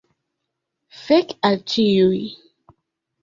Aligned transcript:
Fek 1.01 1.35
al 1.49 1.59
ĉiuj. 1.73 2.23